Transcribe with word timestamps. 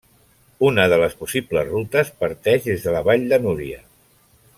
Una 0.69 0.85
de 0.93 0.97
les 1.01 1.13
possibles 1.19 1.69
rutes 1.73 2.11
parteix 2.23 2.65
des 2.71 2.87
de 2.89 2.95
la 2.97 3.03
Vall 3.09 3.29
de 3.35 3.41
Núria. 3.45 3.83